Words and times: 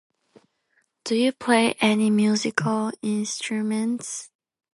Do 1.03 1.13
you 1.15 1.31
play 1.31 1.73
any 1.79 2.09
musical 2.09 2.91
instruments? 3.03 4.31